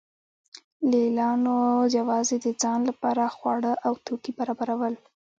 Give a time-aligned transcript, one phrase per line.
[0.89, 1.57] لې لیانو
[1.97, 4.93] یوازې د ځان لپاره خواړه او توکي برابرول